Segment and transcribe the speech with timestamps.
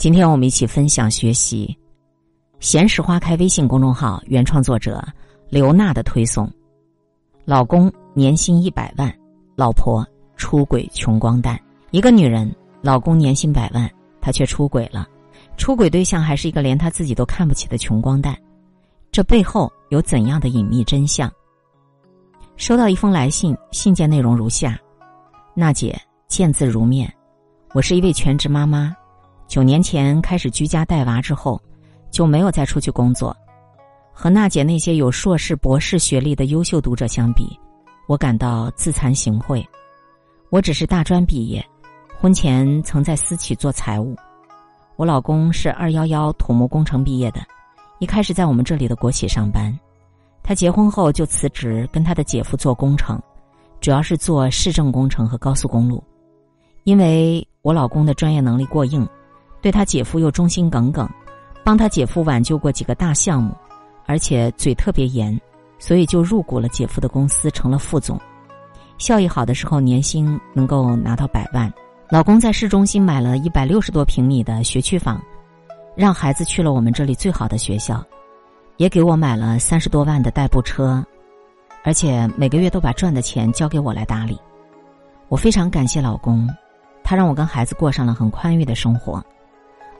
[0.00, 1.76] 今天我们一起分享学习
[2.58, 5.06] “闲时花开”微信公众号原创作者
[5.50, 6.50] 刘娜的推送。
[7.44, 9.14] 老公年薪一百万，
[9.56, 10.02] 老婆
[10.36, 11.60] 出轨穷光蛋。
[11.90, 12.50] 一个女人，
[12.80, 13.90] 老公年薪百万，
[14.22, 15.06] 她却出轨了，
[15.58, 18.34] 出轨对象还是一个连她自己都看不起的穷光蛋。
[19.12, 21.30] 这背后有怎样的隐秘真相？
[22.56, 24.80] 收到一封来信，信件内容如下：
[25.52, 25.94] 娜姐，
[26.26, 27.14] 见字如面，
[27.74, 28.96] 我是一位全职妈妈。
[29.50, 31.60] 九年前开始居家带娃之后，
[32.08, 33.36] 就没有再出去工作。
[34.12, 37.58] 和娜姐那些有硕士、博士学历的优秀读者相比，
[38.06, 39.66] 我感到自惭形秽。
[40.50, 41.66] 我只是大专毕业，
[42.20, 44.14] 婚前曾在私企做财务。
[44.94, 47.40] 我老公是二幺幺土木工程毕业的，
[47.98, 49.76] 一开始在我们这里的国企上班。
[50.44, 53.20] 他结婚后就辞职，跟他的姐夫做工程，
[53.80, 56.00] 主要是做市政工程和高速公路。
[56.84, 59.04] 因为我老公的专业能力过硬。
[59.62, 61.08] 对他姐夫又忠心耿耿，
[61.64, 63.54] 帮他姐夫挽救过几个大项目，
[64.06, 65.38] 而且嘴特别严，
[65.78, 68.18] 所以就入股了姐夫的公司，成了副总。
[68.98, 71.72] 效益好的时候，年薪能够拿到百万。
[72.08, 75.22] 老公在市中心买了一百六十多平米的学区房，
[75.94, 78.04] 让孩子去了我们这里最好的学校，
[78.78, 81.04] 也给我买了三十多万的代步车，
[81.84, 84.36] 而且每个月都把赚的钱交给我来打理。
[85.28, 86.48] 我非常感谢老公，
[87.04, 89.24] 他让我跟孩子过上了很宽裕的生活。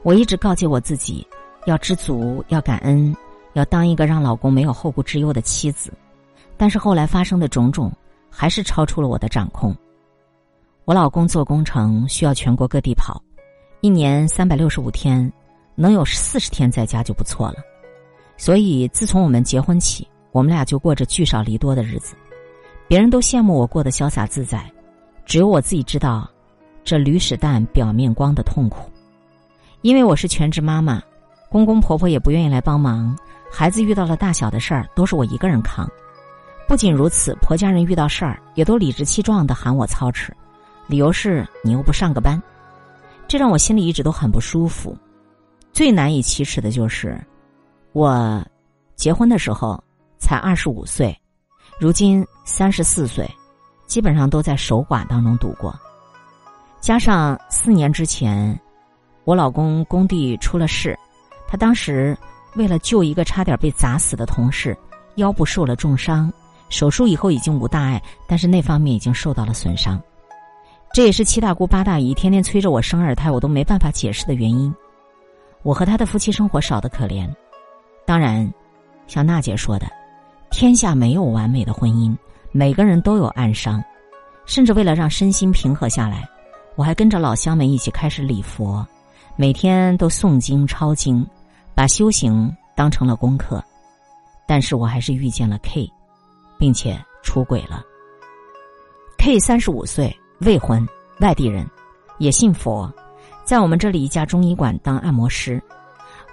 [0.03, 1.25] 我一直告诫我自己，
[1.65, 3.15] 要知足，要感恩，
[3.53, 5.93] 要当一个让老公没有后顾之忧的妻子。
[6.57, 7.91] 但是后来发生的种种，
[8.29, 9.75] 还是超出了我的掌控。
[10.85, 13.21] 我老公做工程需要全国各地跑，
[13.81, 15.31] 一年三百六十五天，
[15.75, 17.57] 能有四十天在家就不错了。
[18.37, 22.15] 所以自从我们结婚起，我们俩就过着聚少离多的日子。
[22.87, 24.69] 别人都羡慕我过得潇洒自在，
[25.25, 26.27] 只有我自己知道，
[26.83, 28.90] 这驴屎蛋表面光的痛苦。
[29.81, 31.01] 因为我是全职妈妈，
[31.49, 33.17] 公公婆婆也不愿意来帮忙，
[33.51, 35.89] 孩子遇到了大小的事儿都是我一个人扛。
[36.67, 40.31] 不仅如此，婆家人遇到事儿也都理直气壮的喊我操持，
[40.85, 42.41] 理由是你又不上个班，
[43.27, 44.95] 这让我心里一直都很不舒服。
[45.73, 47.19] 最难以启齿的就是，
[47.91, 48.45] 我
[48.95, 49.83] 结婚的时候
[50.19, 51.17] 才二十五岁，
[51.79, 53.27] 如今三十四岁，
[53.87, 55.73] 基本上都在守寡当中度过，
[56.79, 58.57] 加上四年之前。
[59.23, 60.97] 我老公工地出了事，
[61.47, 62.17] 他当时
[62.55, 64.75] 为了救一个差点被砸死的同事，
[65.15, 66.31] 腰部受了重伤，
[66.69, 70.01] 手术以后已经无大碍，但是那方面已经受到了损伤。
[70.93, 74.73] 这也是七大姑八大姨天天催着我生二胎，我都没办法解释的原因。
[75.63, 77.29] 我和他的夫妻生活少得可怜。
[78.05, 78.51] 当然，
[79.07, 79.87] 像娜姐说的，
[80.49, 82.17] 天下没有完美的婚姻，
[82.51, 83.81] 每个人都有暗伤。
[84.45, 86.27] 甚至为了让身心平和下来，
[86.75, 88.85] 我还跟着老乡们一起开始礼佛。
[89.41, 91.25] 每天都诵经抄经，
[91.73, 93.59] 把修行当成了功课，
[94.45, 95.91] 但是我还是遇见了 K，
[96.59, 97.83] 并且出轨了。
[99.17, 100.87] K 三十五岁，未婚，
[101.21, 101.67] 外地人，
[102.19, 102.87] 也信佛，
[103.43, 105.59] 在我们这里一家中医馆当按摩师。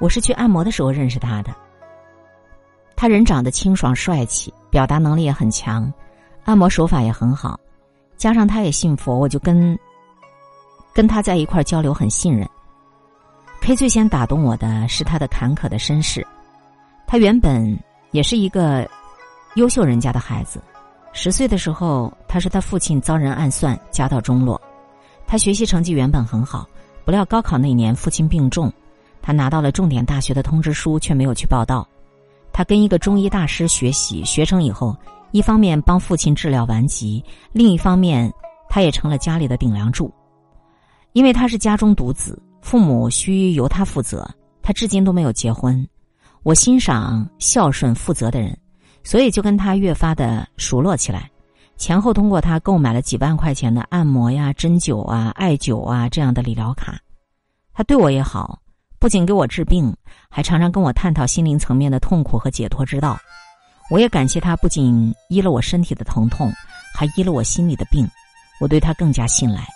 [0.00, 1.50] 我是去按摩的时候认识他的。
[2.94, 5.90] 他人长得清爽帅气，表达能力也很强，
[6.44, 7.58] 按摩手法也很好，
[8.18, 9.78] 加上他也信佛，我就跟
[10.92, 12.46] 跟他在一块交流很信任。
[13.60, 16.26] K 最先打动我的是他的坎坷的身世。
[17.06, 17.78] 他原本
[18.12, 18.88] 也是一个
[19.56, 20.62] 优秀人家的孩子。
[21.12, 24.60] 十岁的时候，他说他父亲遭人暗算，家道中落。
[25.26, 26.66] 他学习成绩原本很好，
[27.04, 28.72] 不料高考那年父亲病重，
[29.20, 31.86] 他拿到了重点大学的通知书，却没有去报到。
[32.52, 34.96] 他跟一个中医大师学习，学成以后，
[35.32, 38.32] 一方面帮父亲治疗顽疾，另一方面
[38.68, 40.10] 他也成了家里的顶梁柱。
[41.12, 42.40] 因为他是家中独子。
[42.68, 44.30] 父母需由他负责，
[44.60, 45.88] 他至今都没有结婚。
[46.42, 48.54] 我欣赏孝顺负责的人，
[49.02, 51.30] 所以就跟他越发的熟络起来。
[51.78, 56.98] 前后通过他购买了几万块钱的按摩呀、针灸啊、艾灸啊这样的理疗卡。
[57.72, 58.60] 他对我也好，
[58.98, 59.96] 不仅给我治病，
[60.28, 63.18] 还常常跟我探讨心灵层面的痛苦和解脱之道。
[63.90, 66.52] 我也感谢他，不仅医了我身体的疼痛，
[66.94, 68.06] 还医了我心里的病。
[68.60, 69.66] 我对他更加信赖。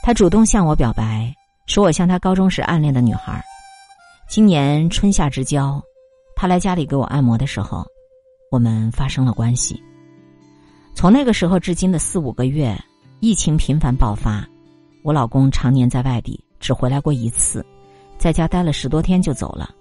[0.00, 1.34] 他主动向我表白。
[1.70, 3.40] 说我像他高中时暗恋的女孩，
[4.28, 5.80] 今年春夏之交，
[6.34, 7.86] 他来家里给我按摩的时候，
[8.50, 9.80] 我们发生了关系。
[10.96, 12.76] 从那个时候至今的四五个月，
[13.20, 14.44] 疫情频繁爆发，
[15.04, 17.64] 我老公常年在外地，只回来过一次，
[18.18, 19.72] 在家待了十多天就走了。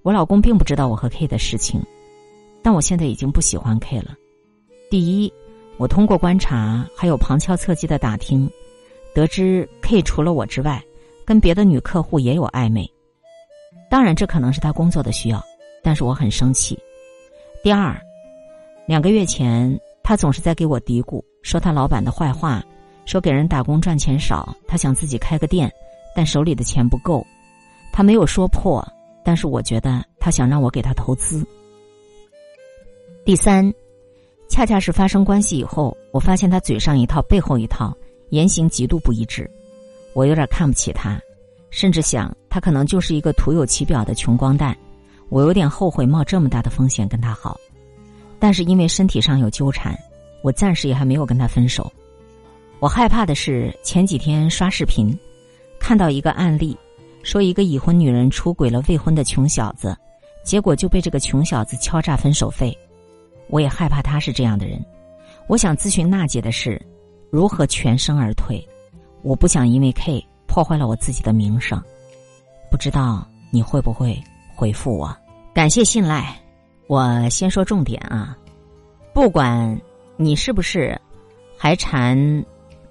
[0.00, 1.82] 我老公并不知道我和 K 的事情，
[2.62, 4.14] 但我现在已经不喜欢 K 了。
[4.90, 5.30] 第一，
[5.76, 8.50] 我通过观察还有旁敲侧击的打听，
[9.14, 10.82] 得知 K 除了我之外。
[11.32, 12.86] 跟别的女客户也有暧昧。
[13.88, 15.42] 当然，这可能是他工作的需要，
[15.82, 16.78] 但是我很生气。
[17.62, 17.98] 第二，
[18.84, 22.62] 两个月前，他总是在给我嘀咕，说他老板的坏话，
[23.06, 25.72] 说给人打工赚钱少，他想自己开个店，
[26.14, 27.26] 但手里的钱不够。
[27.94, 28.86] 他没有说破，
[29.24, 31.42] 但是我觉得他想让我给他投资。
[33.24, 33.72] 第三，
[34.50, 37.96] 恰恰是发生关系以后，我发现他嘴上一套，背后一套，
[38.28, 39.50] 言行极度不一致，
[40.14, 41.18] 我有点看不起他，
[41.70, 44.76] 甚至想他可能就是一个徒有其表的穷光蛋，
[45.28, 47.58] 我有点后悔冒这么大的风险跟他好，
[48.38, 49.98] 但是因为身体上有纠缠，
[50.42, 51.90] 我暂时也还没有跟他分手。
[52.78, 55.16] 我害怕的是前几天刷视频，
[55.78, 56.76] 看到一个案例，
[57.22, 59.96] 说一个已婚女人出轨了未婚的穷小子，
[60.44, 62.76] 结果就被这个穷小子敲诈分手费。
[63.48, 64.84] 我也害怕他是这样的人，
[65.46, 66.80] 我想咨询娜姐的是，
[67.30, 68.62] 如何全身而退？
[69.22, 71.80] 我不想因为 K 破坏了我自己的名声，
[72.70, 74.22] 不知道你会不会
[74.54, 75.16] 回复我？
[75.54, 76.36] 感谢信赖。
[76.88, 78.36] 我先说重点啊，
[79.14, 79.80] 不管
[80.16, 81.00] 你是不是
[81.56, 82.44] 还缠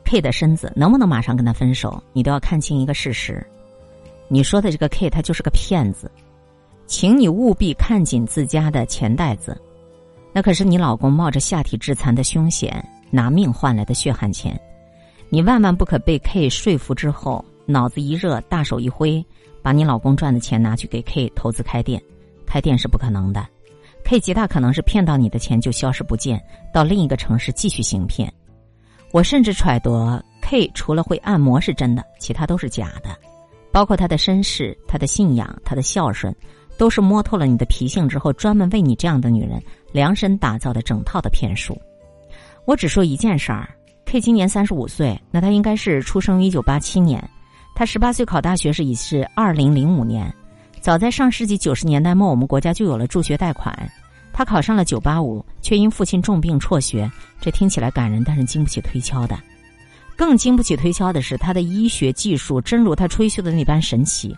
[0.06, 3.46] K 的身子，能不能马上跟他分手，你都要看清一个事实：
[4.28, 6.10] 你说的这个 K 他就是个骗子，
[6.88, 9.56] 请你务必看紧自家的钱袋子。
[10.34, 14.60] 那可是你老公冒着下体致残的凶险，拿命换来的血汗钱，
[15.34, 19.26] 你万万不可被 K 说服之后，脑子一热，大手一挥，
[19.62, 22.04] 把你老公赚的钱拿去给 K 投资开店，
[22.46, 23.48] 开店是不可能的
[24.04, 26.44] ，K 极大可能是骗到你的钱就消失不见，
[26.74, 28.30] 到另一个城市继续行骗。
[29.14, 33.18] 我甚至揣度 K 除了会按摩是真的，其他都是假的，
[33.72, 36.36] 包括他的身世、他的信仰、他的孝顺。
[36.78, 39.62] 都是摸透了你的脾性之后，专门为你这样的女人
[39.92, 41.80] 量身打造的整套的骗术。
[42.66, 43.70] 我只说一件事儿
[44.12, 47.24] ：K 今年三十五岁，那他应该是出生于一九八七年。
[47.74, 50.30] 他十八岁考大学是已是二零零五年。
[50.82, 53.74] 早在上世纪九十年代末，我们国家就有了助学贷款。
[54.34, 57.10] 他考上了九八五，却因父亲重病辍学。
[57.40, 59.40] 这听起来感人，但是经不起推敲的。
[60.18, 64.36] 更经不起推敲的是，他的医学技术真如他吹嘘的那般神奇。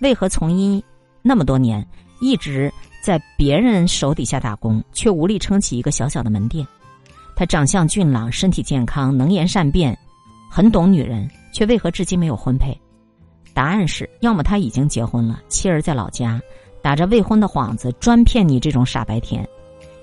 [0.00, 0.82] 为何从医？
[1.20, 1.86] 那么多年
[2.22, 2.72] 一直
[3.04, 6.66] 在别人手底下打工，却无力撑起一个小小的门店。
[7.40, 9.98] 他长相俊朗，身体健康，能言善辩，
[10.50, 12.78] 很懂女人，却为何至今没有婚配？
[13.54, 16.38] 答案是：要么他已经结婚了，妻儿在老家，
[16.82, 19.42] 打着未婚的幌子专骗你这种傻白甜；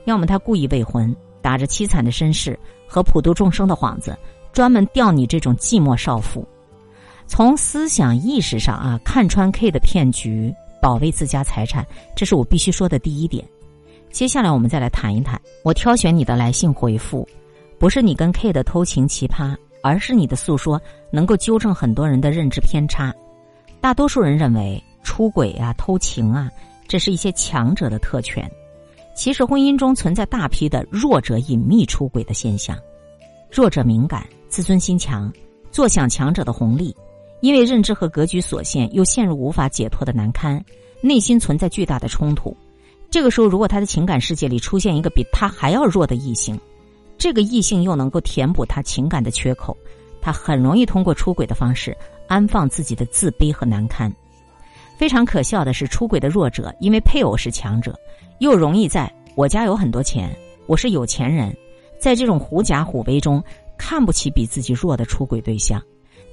[0.06, 4.18] 要么他故意未婚，打着凄惨的身世和普度众生的幌子，
[4.52, 6.44] 专门钓你这种寂寞少妇。
[7.28, 10.52] 从思想意识上啊，看穿 K 的骗局。
[10.82, 11.86] 保卫自家财产，
[12.16, 13.48] 这是我必须说的第一点。
[14.12, 15.40] 接下来我们再来谈一谈。
[15.64, 17.28] 我挑选你的来信回复，
[17.78, 20.82] 不是你跟 K 的偷情奇葩，而是你的诉说
[21.12, 23.14] 能够纠正很多人的认知偏差。
[23.80, 26.50] 大多数人认为出轨啊、偷情啊，
[26.88, 28.50] 这是一些强者的特权。
[29.16, 32.78] 其实婚姻中存在大批的弱者隐秘出轨的现象。
[33.52, 35.32] 弱者敏感、自尊心强，
[35.72, 36.96] 坐享强者的红利。
[37.40, 40.64] 因为认知和格局所限，又陷入无法解脱的难堪，
[41.02, 42.56] 内心存在巨大的冲突。
[43.10, 46.60] 这个时候，如果他的情感世界里出现一个比他还要弱的异性，
[47.18, 49.76] 这个异性又能够填补他情感的缺口，
[50.22, 51.96] 他很容易通过出轨的方式
[52.28, 54.14] 安放自己的自卑和难堪。
[54.98, 57.98] 非常可笑的是，出轨的弱者因为配偶是强者，
[58.40, 60.36] 又容易在我家有很多钱，
[60.66, 61.56] 我是有钱人，
[62.00, 63.42] 在这种狐假虎威中
[63.78, 65.82] 看不起比自己弱的出轨对象。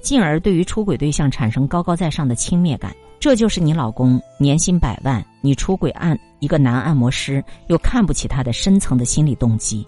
[0.05, 9.83] 进而对于出轨对象产生高高在上的轻蔑感，这就是你老公年薪百万，你出轨按一个男按摩师又看不起他的深层的心理动机。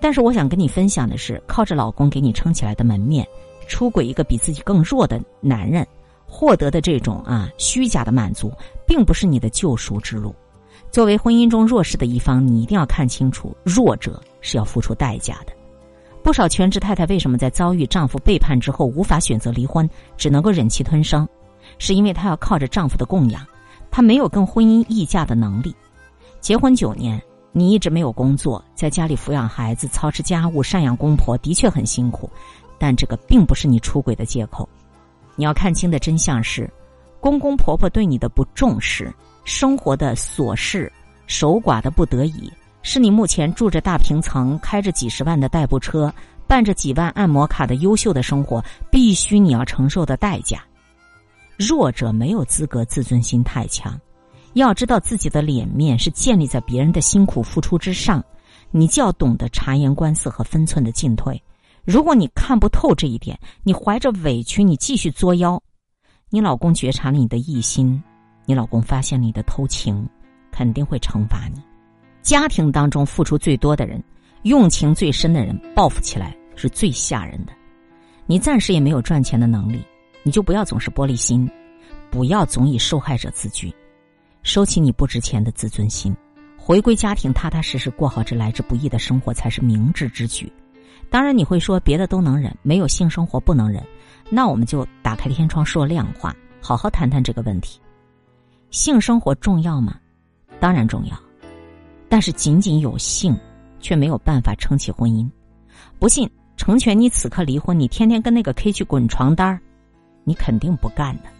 [0.00, 3.26] 但是我想跟你分享的是，靠着老公给你撑起来的门面，
[3.66, 5.84] 出轨一个比自己更弱的男人，
[6.28, 8.52] 获得的这种啊虚假的满足，
[8.86, 10.32] 并不是你的救赎之路。
[10.92, 15.52] 作为婚姻中弱势的一方，你一定要看清楚，弱者是要付出代价的。
[16.30, 21.28] 不少全职太太为什么在遭遇丈夫背叛之后无法选择离婚，只能够忍气吞声？
[21.76, 23.44] 是因为她要靠着丈夫的供养，
[23.90, 25.74] 她没有跟婚姻议价的能力。
[26.40, 27.20] 结婚九年，
[27.50, 32.30] 你一直没有工作，在家里抚养孩子、操持家务、赡养公婆，的确很辛苦，
[32.78, 34.68] 但这个并不是你出轨的借口。
[35.34, 36.72] 你要看清的真相是，
[37.18, 39.12] 公公婆婆对你的不重视，
[39.44, 40.92] 生活的琐事，
[41.26, 42.48] 守寡的不得已。
[42.82, 46.12] 是你目前住着大平层、开着几十万的代步车、
[46.46, 50.64] 办着几万按摩卡的优秀的生活，必须你要承受的代价。
[51.56, 54.00] 弱者没有资格自尊心太强，
[54.54, 58.24] 要知道自己的脸面是建立在别人的辛苦付出之上，
[58.70, 61.40] 你就要懂得察言观色和分寸的进退。
[61.84, 65.62] 如果你看不透这一点，你怀着委屈你继续作妖，
[66.30, 68.02] 你老公觉察了你的异心，
[68.46, 70.08] 你老公发现你的偷情，
[70.50, 71.60] 肯定会惩罚你。
[72.30, 74.00] 家庭当中付出最多的人，
[74.42, 77.52] 用情最深的人，报复起来是最吓人的。
[78.24, 79.84] 你暂时也没有赚钱的能力，
[80.22, 81.50] 你就不要总是玻璃心，
[82.08, 83.74] 不要总以受害者自居，
[84.44, 86.16] 收起你不值钱的自尊心，
[86.56, 90.52] 回归家庭，踏踏实实过好这来之不易的生活才是明智之举。
[91.10, 93.84] 当然，你会说别的都能忍，没有性生活不能忍，
[94.28, 97.80] 那我们就打开天窗说亮话，好好谈谈这个问题。
[98.70, 99.98] 性生活重要吗？
[100.60, 101.20] 当然重要，
[102.10, 103.34] 但是仅仅有性，
[103.80, 105.26] 却没有办法撑起婚姻。
[105.98, 106.30] 不信。
[106.56, 109.58] 成全你此刻离婚，你天天跟那个 K 去滚床单
[110.24, 111.30] 你肯定不干的。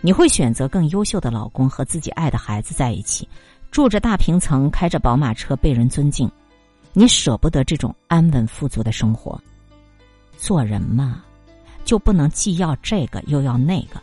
[0.00, 3.28] 你会选择更优秀的老公和自己爱的孩子在一起，
[3.70, 6.26] 住着大平层，开着宝马车，被人尊敬。
[6.94, 9.38] 你舍不得这种安稳富足的生活。
[10.38, 11.22] 做人嘛，
[11.84, 14.00] 就不能既要这个又要那个。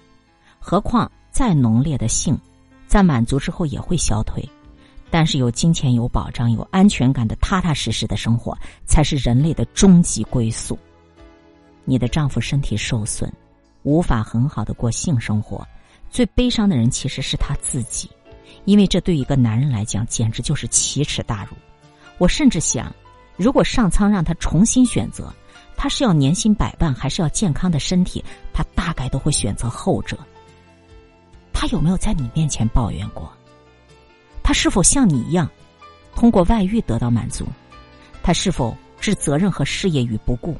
[0.60, 2.38] 何况再浓烈的性，
[2.86, 4.48] 在满足之后也会消退。
[5.12, 10.80] 但是有金钱、有保障、有安全感的踏踏实实的生活，才是人类的终极归宿。
[11.84, 13.32] 你的丈夫身体受损，
[13.84, 15.68] 无法很好的过性生活，
[16.10, 18.10] 最悲伤的人其实是他自己，
[18.66, 21.58] 因为这对一个男人来讲简直就是奇耻大辱。
[22.18, 22.94] 我甚至想，
[23.36, 25.34] 如果上苍让他重新选择，
[25.76, 30.18] 他是要年薪百万，还是要健康的身体，他大概都会选择后者。
[31.52, 33.32] 他有没有在你面前抱怨过？
[34.52, 35.50] 他是否像你一样，
[36.14, 37.46] 通过外遇得到满足？
[38.22, 40.58] 他是否置责任和事业于不顾？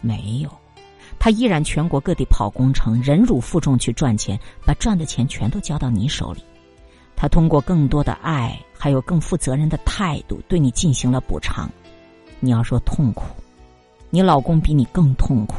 [0.00, 0.50] 没有，
[1.18, 6.42] 他依然全国各地跑工程，忍辱负重去赚钱，把赚的钱全都交到你手里。
[7.14, 11.68] 他通过更多的爱，还有更负责任的态度，对你进行了补偿。
[12.40, 13.26] 你要说痛苦，
[14.08, 15.56] 你老公比你更痛苦。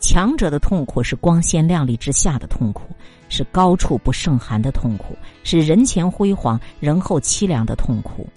[0.00, 2.82] 强者的痛苦是光鲜亮丽之下的痛苦，
[3.28, 8.28] 是高处不胜寒的痛苦，是人前辉煌人后凄凉的痛苦。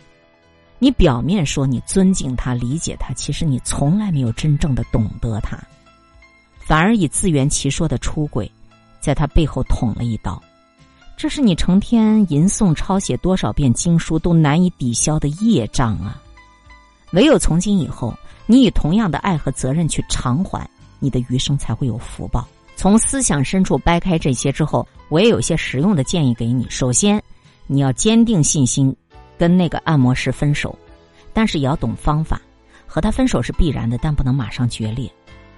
[0.79, 5.57] 你表面说你尊敬他、理解他，其实你从来没有真正的懂得他，
[6.59, 8.51] 反而以自圆其说的出轨，
[8.99, 10.41] 在他背后捅了一刀。
[11.15, 16.19] 这是你成天吟诵、抄写多少遍经书都难以抵消的业障啊！
[17.13, 18.17] 唯有从今以后，
[18.47, 20.67] 你以同样的爱和责任去偿还。
[21.03, 22.47] 你的余生才会有福报。
[22.81, 26.65] 从思想深处掰开这些之后，我也有些实用的建议给你。
[26.67, 27.21] 首先，
[27.67, 28.91] 你要坚定信心，
[29.37, 30.75] 跟那个按摩师分手，
[31.31, 32.41] 但是也要懂方法。
[32.87, 35.07] 和他分手是必然的，但不能马上决裂。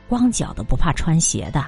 [0.10, 1.66] 光脚的不怕穿鞋的，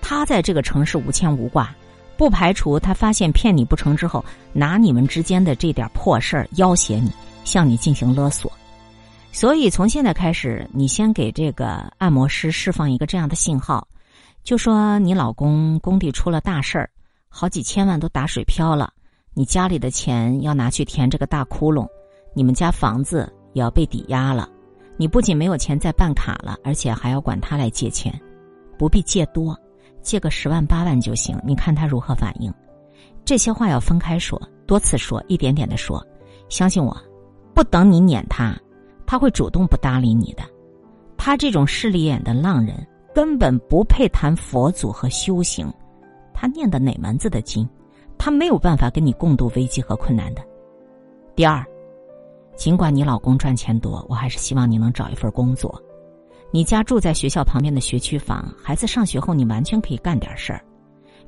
[0.00, 1.76] 他在这个城市无牵无挂，
[2.16, 7.12] 不排除他发现骗你不成之后，拿你们之间的这点破事儿要挟你，
[7.44, 8.50] 向你进行勒索。
[9.30, 13.86] 所以，从现在开始，你先给这个按摩师释放一个这样的信号，
[14.42, 16.90] 就说你老公工地出了大事儿，
[17.28, 18.92] 好几千万都打水漂了，
[19.34, 21.86] 你家里的钱要拿去填这个大窟窿，
[22.34, 24.48] 你们家房子也要被抵押了，
[24.96, 28.12] 你不仅没有钱再办卡了，而且还要管他来借钱，
[28.78, 29.56] 不必借多，
[30.02, 31.38] 借个十万八万就行。
[31.44, 32.52] 你看他如何反应？
[33.24, 36.04] 这些话要分开说，多次说，一点点的说。
[36.48, 36.96] 相信我，
[37.54, 38.58] 不等你撵他。
[39.06, 40.42] 他会主动不搭理你的，
[41.16, 45.72] 他这种势利眼的浪人根本不配谈佛祖和修行，
[46.32, 47.68] 他念的哪门子的经？
[48.16, 50.42] 他没有办法跟你共度危机和困难的。
[51.34, 51.64] 第二，
[52.54, 55.80] 尽管你老公赚钱多，我还是希望你能找一份工作。
[56.50, 60.62] 你家住在学校旁边的学区房，孩子上学后你完全可以干点事儿。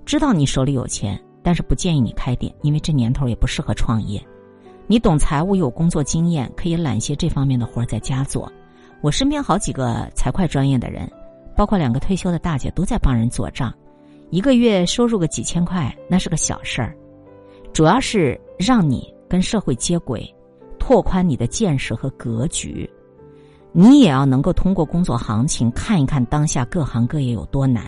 [0.05, 4.23] 知道你手里有钱，但是不建议你开店，因为这年头也不适合创业。
[4.87, 8.53] 你懂财务，有工作经验，可以揽些这方面的活在家做。
[9.01, 11.11] 我身边好几个财会专业的人，
[11.57, 13.73] 包括两个退休的大姐，都在帮人做账，
[14.31, 16.97] 一个月收入个几千块，那是个小事儿。
[17.73, 20.23] 主要是让你跟社会接轨，
[20.79, 22.89] 拓宽你的见识和格局。
[23.73, 27.85] 你也要能够通过工作行情看一看当下各行各业有多难，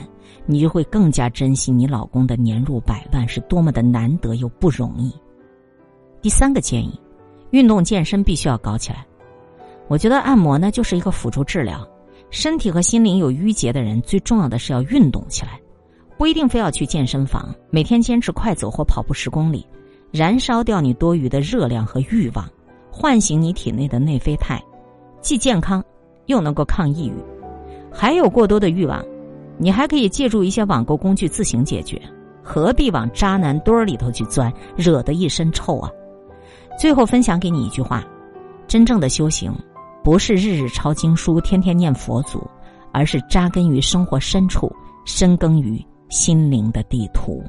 [0.47, 5.15] 你就会更加珍惜你老公的年入百万是多么的难得又不容易。
[6.23, 6.99] 第三个建议，
[7.51, 9.07] 运动健身必须要搞起来。
[9.87, 11.87] 我觉得按摩呢就是一个辅助治疗，
[12.35, 15.53] 身体和心灵有淤结的人，最重要的是要运动起来，
[16.19, 19.65] 不一定非要去健身房，每天坚持快走或跑步十公里，
[20.11, 22.45] 燃烧掉你多余的热量和欲望，
[22.91, 24.61] 唤醒你体内的内啡肽，
[25.21, 25.83] 既健康
[26.27, 27.15] 又能够抗抑郁。
[27.89, 29.01] 还有过多的欲望，
[29.57, 32.03] 你还可以借助一些网购工具自行解决，
[32.43, 35.89] 何必往渣男堆儿里头去钻，惹得一身臭啊！
[36.77, 38.05] 最后分享给你一句话：
[38.67, 39.55] 真正的修行，
[40.05, 42.47] 不是日日抄经书、天天念佛祖，
[42.93, 44.71] 而是扎根于生活深处，
[45.07, 47.43] 深耕于心灵的地图。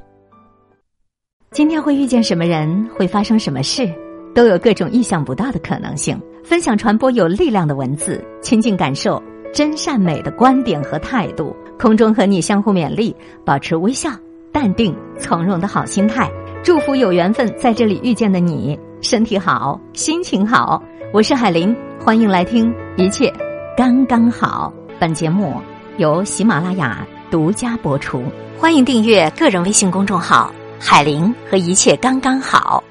[1.50, 3.92] 今天会遇见什么人，会发生什么事，
[4.34, 6.18] 都有各种意想不到的可能性。
[6.42, 9.22] 分享传播有力量的文字，亲近感受
[9.52, 11.54] 真善美的观点和态度。
[11.78, 14.08] 空中和你相互勉励，保持微笑、
[14.50, 16.26] 淡定、从容的好心态。
[16.64, 20.82] 祝福有缘分在这里遇见的你，身体好，心情好。
[21.12, 23.34] 我是海林，欢迎来听，一切
[23.76, 24.72] 刚刚好。
[24.96, 25.60] 本节目
[25.96, 28.22] 由喜马拉雅独家播出，
[28.56, 32.84] 欢迎订阅个人微信公众号“海玲”和“一切刚刚好”。